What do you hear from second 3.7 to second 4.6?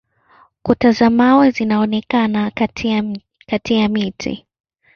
ya miti.